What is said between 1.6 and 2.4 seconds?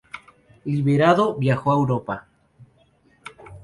a Europa.